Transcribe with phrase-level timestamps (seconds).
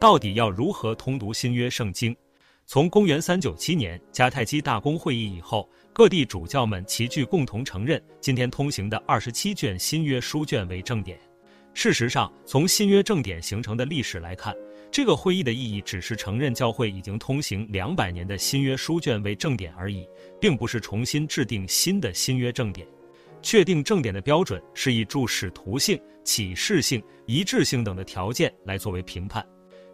[0.00, 2.16] 到底要如何通读新约圣经？
[2.64, 11.20] 从公元三九七年迦太基大公会议以后，各地主教们齐聚，共同承认今天通行的二十七卷新约书卷为正典。
[11.74, 14.56] 事实上，从新约正典形成的历史来看，
[14.90, 20.08] 这个会议的意义只是承认教会已经通行两百年的新约书卷为正典而已，
[20.40, 22.88] 并不是重新制定新的新约正典。
[23.42, 29.46] 确定正典的标准是以注使徒性、启示性、一致性等的条件来作为评判。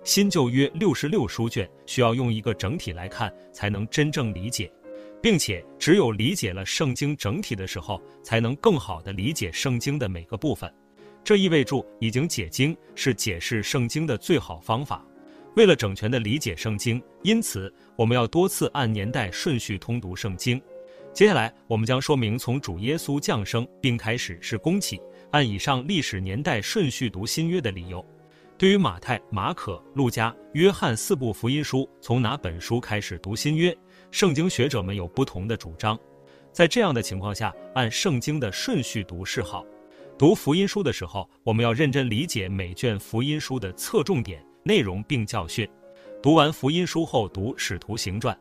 [0.06, 4.72] 新旧约六十六书卷需要用一个整体来看，才能真正理解，
[5.20, 10.72] 并且只有理解了圣经整体的时候，才能更好的理解圣经的每个部分。
[11.24, 15.04] 这意味着已经解经是解释圣经的最好方法。
[15.56, 20.62] 为了整全的理解圣经，因此我们要多次按年代顺序通读圣经。
[21.12, 25.00] 接下来，我们将说明从主耶稣降生并开始是公启，
[25.32, 28.06] 按以上历史年代顺序读新约的理由。
[28.58, 33.76] 对于马太、马可、路加、约翰四部福音书，从哪本书开始读新约？
[34.10, 35.98] 圣经学者们有不同的主张。
[36.52, 39.62] 在这样的情况下，按圣经的顺序读是好。
[40.16, 45.68] 读福音书的时候，我们要认真理解每卷福音书的侧重点、内容并教训。
[46.22, 48.34] 读完福音书后，读使徒行传。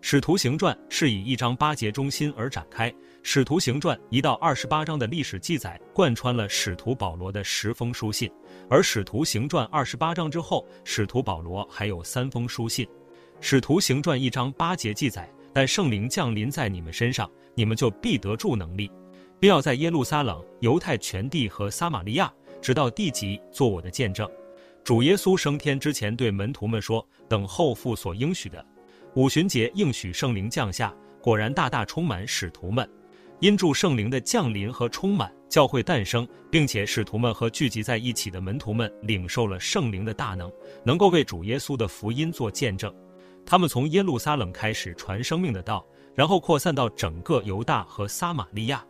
[0.00, 2.94] 使徒行传是以一章八节中心而展开。
[3.28, 8.30] 使徒行传一到二十八章的历史记载贯穿了使徒保罗的十封书信，
[8.70, 12.86] 而使徒行传二十八章之后，使徒保罗还有三封书信。
[13.40, 18.88] 使徒行传一章八节记载：“但圣灵降临在你们身上，你们就必得助能力，
[19.40, 22.32] 并要在耶路撒冷、犹太全地和撒玛利亚，
[22.62, 24.30] 直到地极，做我的见证。”
[24.84, 28.64] 主耶稣升天之前对门徒们说：“等候父所应许的。”
[29.16, 32.88] 五旬节应许圣灵降下，果然大大充满使徒们。
[33.40, 40.50] 因助圣灵的降临和充满，教会诞生，并且使徒们和聚集在一起的门徒们领受了圣灵的大能，
[40.82, 42.92] 能够为主耶稣的福音做见证。
[43.44, 48.82] 他们从耶路撒冷开始传生命的道，然后扩散到整个犹大和撒玛利亚。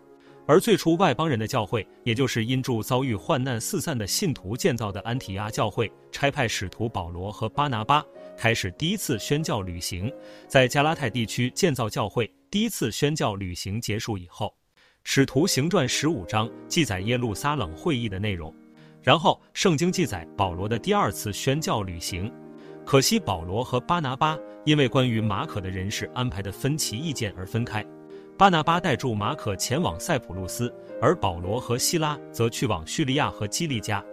[0.46, 8.00] 而最初外邦人的教会，也就是因助遭遇患难四散的信徒建造的安提阿教会，差派使徒保罗和巴拿巴
[8.38, 10.10] 开始第一次宣教旅行，
[10.46, 12.30] 在加拉太地区建造教会。
[12.48, 14.46] 第一次宣教旅行结束以后，
[15.02, 18.54] 《使徒行传》十五章记载耶路撒冷会议的内容。
[19.02, 22.32] 然后，圣经记载保罗的第二次宣教旅行。
[22.84, 27.84] 可惜保罗和巴拿巴因为关于马可的人事安排的分歧意见而分开。
[28.38, 34.04] 巴拿巴带住马可前往塞浦路斯，而保罗和希拉则去往叙利亚和基利加。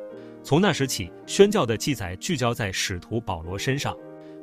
[0.44, 3.96] 从那时起，宣教的记载聚焦在使徒保罗身上。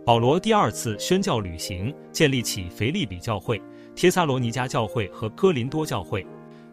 [0.07, 3.61] 保罗第二次宣教旅行，建立起腓利比教会。
[4.01, 6.27] 帖撒罗尼迦教会和哥林多教会，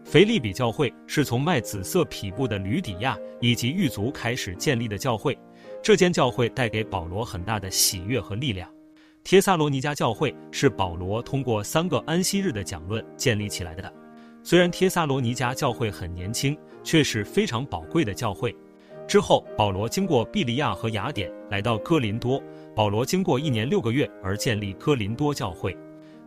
[0.06, 5.38] 腓利比教会是从卖紫色匹布的吕底亚以及狱卒开始建立的教会，
[5.84, 8.74] 这间教会带给保罗很大的喜悦和力量。
[9.26, 13.94] 帖撒罗尼迦教会是保罗通过三个安息日的讲论建立起来的。
[14.42, 18.56] 虽然帖撒罗尼迦教会很年轻，却是非常宝贵的教会。
[19.06, 22.42] 之后，保罗经过庇利亚和雅典，来到哥林多。
[22.74, 25.78] 保罗经过一年六个月而建立哥林多教会。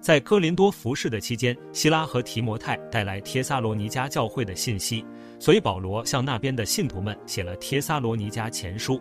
[0.00, 5.04] 在哥林多服侍的期间，希拉和提摩太带来帖撒罗尼迦教会的信息，
[5.38, 8.98] 所以保罗向那边的信徒们写了帖撒罗尼迦前书。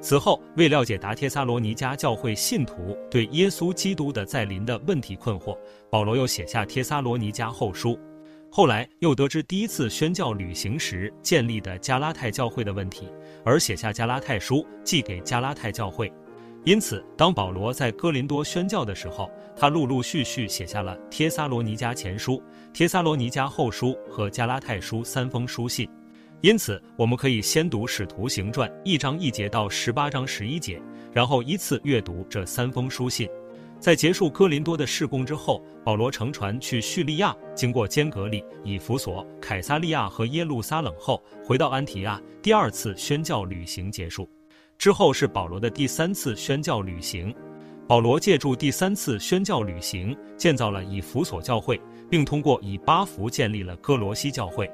[0.00, 5.58] 此后，为了解答帖撒罗尼迦教会信徒对耶稣基督的再临的问题困惑，
[5.90, 7.98] 保罗又写下帖撒罗尼迦后书。
[8.50, 13.06] 后来又得知第一次宣教旅行时建立的加拉太教会的问题，
[13.44, 16.10] 而写下加拉太书，寄给加拉太教会。
[16.64, 22.32] 因此，当保罗在哥林多宣教的时候，他陆陆续续写下了《帖撒罗尼迦前书》
[22.72, 25.88] 《帖撒罗尼迦后书》和《加拉太书》三封书信。
[26.40, 30.80] 因此，我们可以先读《使徒行传》一章一节到十八章十一节，
[31.12, 33.28] 然后依次阅读这三封书信。
[33.80, 42.20] 在结束哥林多的事工之后，保罗乘船去叙利亚，经过坚格里、以弗所、凯撒利亚和耶路撒冷后，回到安提亚。
[42.42, 44.28] 第二次宣教旅行结束。
[44.78, 47.34] 之后是保罗的第三次宣教旅行，
[47.88, 54.70] 保罗借助第三次宣教旅行建造了以弗所教会，并通过以巴弗建立了哥罗西教会。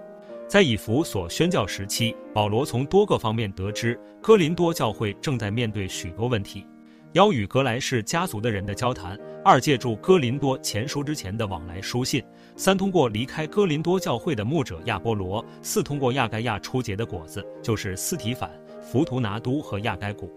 [0.47, 6.67] 在以弗所宣教时期，保罗从多个方面得知哥林多教会正在面对许多问题：
[7.15, 12.21] 邀与格莱氏家族的人的交谈；二借助哥林多前书之前的往来书信；
[12.56, 18.51] 三通过离开哥林多教会的牧者亚波罗；四通过亚该亚出结的果子，就是斯提反。
[18.85, 20.31] 浮图拿都和亚该古，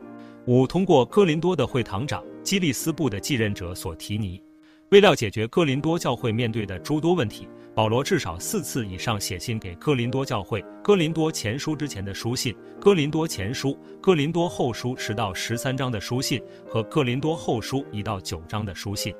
[0.45, 4.41] 五通过哥林多的会堂长基利斯布的继任者所提尼，
[4.89, 10.63] 为了解决哥林多教会面对的诸多问题，保罗至少四次以上写信给哥林多教会。
[10.81, 19.13] 哥林多前书之前的书信、哥林多前书、哥林多后书十到十三章的书信和哥林多后书一到九章的书信。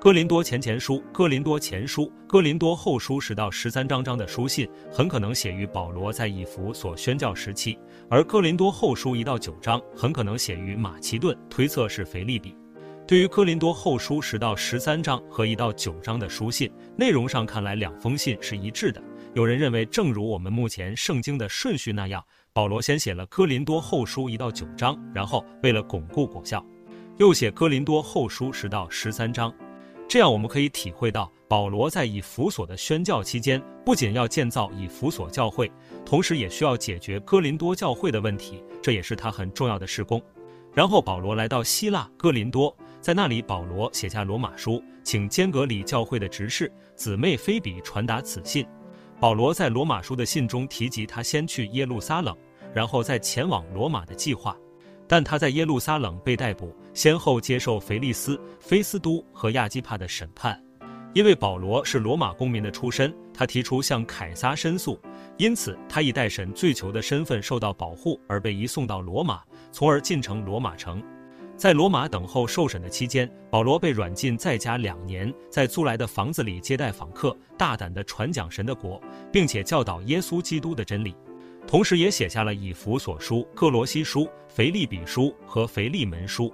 [0.00, 12.56] 哥林多前前书、哥林多前书、哥林多后书十到十三章章的书信，很可能写于保罗在以弗所宣教时期；而哥林多后书一到九章，很可能写于马其顿，推测是腓利比。
[13.06, 19.02] 对于哥林多后书十到十三章和一到九章的书信，内容上看来两封信是一致的。
[19.34, 22.24] 有人认为，正如我们目前圣经的顺序那样，
[22.54, 26.64] 保罗先写了哥林多后书一到九章，然后为了巩固果效，
[27.18, 29.52] 又写哥林多后书十到十三章。
[30.10, 35.70] 这样，我们可以体会到，保罗在以弗所的宣教期间，不仅要建造以弗所教会，
[36.04, 40.20] 同时也需要解决哥林多教会的问题，这也是他很重要的事工。
[40.74, 48.66] 然后，保罗来到希腊哥林多，在那里，保罗写下罗马书，请坚格里教会的执事姊妹菲比传达此信。
[49.20, 52.36] 保罗在罗马书的信中提及他先去耶路撒冷，
[52.74, 54.56] 然后再前往罗马的计划。
[55.10, 60.56] 但他在耶路撒冷被逮捕，先后接受腓利斯、菲斯都和亚基帕的审判。
[61.14, 64.96] 因为保罗是罗马公民的出身，他提出向凯撒申诉，
[65.36, 69.42] 因此他以待审罪囚的身份受到保护，而被移送到罗马，
[69.72, 71.02] 从而进城罗马城。
[71.56, 79.02] 在罗马等候受审的期间，保罗被软禁在家两年，在租来的房子里接待访客，大胆地传讲神的国，
[79.32, 81.16] 并且教导耶稣基督的真理。
[81.70, 86.52] 同时，也写下了以弗所书、克罗西书、腓利比书和腓利门书。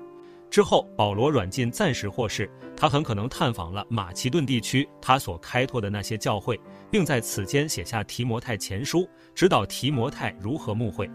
[0.51, 6.61] 之后，保罗软禁暂时获释，他很可能探访了马其顿地区他所开拓的那些教会，
[6.91, 11.07] 并在此间写下提摩太前书，指导提摩太如何牧会；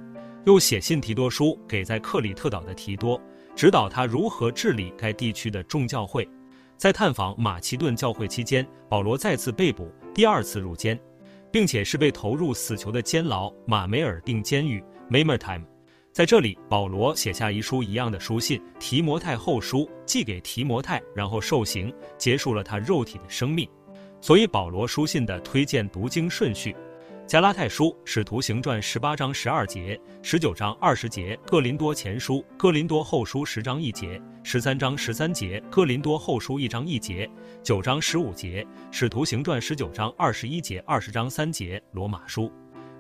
[0.48, 3.22] 又写信提多书给在克里特岛的提多，
[3.56, 6.28] 指导他如何治理该地区的众教会。
[6.76, 11.00] 在探访马其顿教会期间，保罗再次被捕，第二次入监。
[11.52, 15.64] 并且是被投入死囚的监牢马梅尔定监狱 （Mamertime）。
[16.14, 23.68] 在这里，保罗写下遗书一样的书信《提摩太后书》，寄给提摩太，然后受刑，结束了他肉体的生命。
[24.20, 26.76] 所以，保罗书信的推荐读经顺序。
[27.32, 37.32] 加拉太书、使徒行传十八章十二节、十九章二十节、哥林多前书、哥林多后书十章一节、十三章十三节、哥林多后书一章一节、
[37.64, 42.52] 九章十五节、使徒行传十九章二十一节、二十章三节、罗马书、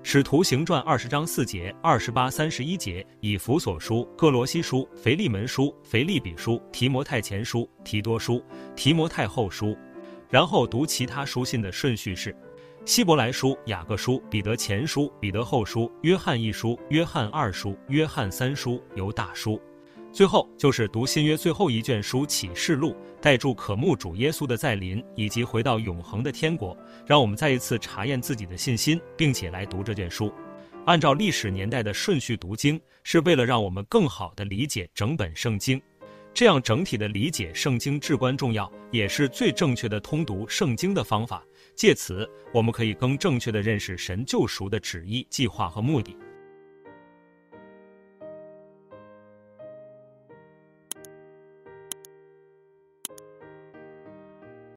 [0.01, 8.41] 使徒行传二十章四节、二十八三十一节、以弗所书、哥罗西书、腓利门书、腓利比书、提摩太前书、提多书、
[8.77, 9.77] 提摩太后书，
[10.29, 12.33] 然后读其他书信的顺序是。
[12.83, 19.61] 希伯来书、雅各书、彼得前书、彼得后书、约翰一书、约翰二书、约翰三书、犹大书，
[20.11, 26.75] 最后就是读新约最后一卷书启示录，带住渴慕主耶稣的再临以及回到永恒的天国。
[27.05, 30.33] 让我们再一次查验自己的信心，并且来读这卷书。
[30.87, 35.79] 按照历史年代的顺序读经，是为了让我们更好地理解整本圣经。
[36.33, 41.45] 这样整体的理解圣经至关重要，也是最正确的通读圣经的方法。
[41.75, 46.15] 借此，我们可以更正确的认识神救赎的旨意、计划和目的。